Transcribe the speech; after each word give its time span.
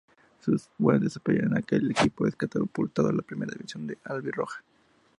Su 0.39 0.59
buen 0.79 0.99
desempeño 0.99 1.43
en 1.43 1.55
aquel 1.55 1.91
equipo 1.91 2.25
lo 2.25 2.31
catapultó 2.31 3.05
a 3.05 3.13
la 3.13 3.21
Primera 3.21 3.53
División 3.53 3.95
albirroja. 4.05 4.63